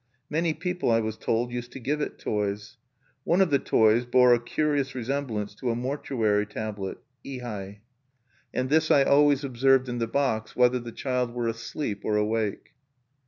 [0.31, 2.77] Many people, I was told, used to give it toys.
[3.23, 7.81] One of the toys bore a curious resemblance to a mortuary tablet (ihai);
[8.51, 12.71] and this I always observed in the box, whether the child were asleep or awake.